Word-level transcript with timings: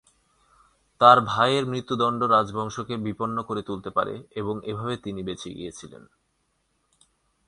তার 1.01 1.17
ভাইয়ের 1.21 1.65
মৃত্যুদণ্ড 1.65 2.21
রাজবংশকে 2.23 2.95
বিপন্ন 2.97 3.37
করে 3.43 3.61
তুলতে 3.61 3.89
পারে, 3.89 4.13
এবং 4.35 4.55
এভাবে 4.65 4.95
তিনি 4.97 5.21
বেঁচে 5.23 5.49
গিয়েছিলেন। 5.53 6.03